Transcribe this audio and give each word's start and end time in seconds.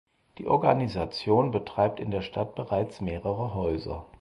Die 0.39 0.47
Organisation 0.47 1.51
betreibt 1.51 1.99
in 1.99 2.09
der 2.09 2.23
Stadt 2.23 2.55
bereits 2.55 3.01
mehrere 3.01 3.53
Häuser. 3.53 4.07